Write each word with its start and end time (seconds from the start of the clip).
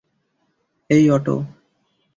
এই, 0.89 1.03
অটো! 1.09 1.35